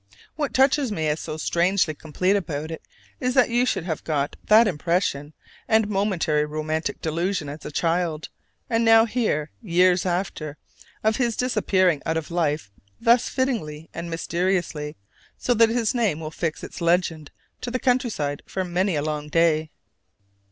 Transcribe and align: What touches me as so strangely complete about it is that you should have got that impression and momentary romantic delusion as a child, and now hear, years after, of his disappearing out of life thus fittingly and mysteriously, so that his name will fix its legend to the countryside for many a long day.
What 0.35 0.51
touches 0.51 0.91
me 0.91 1.07
as 1.09 1.19
so 1.19 1.37
strangely 1.37 1.93
complete 1.93 2.35
about 2.35 2.71
it 2.71 2.81
is 3.19 3.35
that 3.35 3.51
you 3.51 3.67
should 3.67 3.83
have 3.83 4.03
got 4.03 4.35
that 4.45 4.67
impression 4.67 5.35
and 5.67 5.87
momentary 5.87 6.43
romantic 6.43 7.01
delusion 7.03 7.47
as 7.49 7.63
a 7.65 7.71
child, 7.71 8.29
and 8.67 8.83
now 8.83 9.05
hear, 9.05 9.51
years 9.61 10.03
after, 10.07 10.57
of 11.03 11.17
his 11.17 11.37
disappearing 11.37 12.01
out 12.03 12.17
of 12.17 12.31
life 12.31 12.71
thus 12.99 13.29
fittingly 13.29 13.91
and 13.93 14.09
mysteriously, 14.09 14.97
so 15.37 15.53
that 15.53 15.69
his 15.69 15.93
name 15.93 16.19
will 16.19 16.31
fix 16.31 16.63
its 16.63 16.81
legend 16.81 17.29
to 17.61 17.69
the 17.69 17.77
countryside 17.77 18.41
for 18.47 18.63
many 18.63 18.95
a 18.95 19.03
long 19.03 19.29
day. 19.29 19.69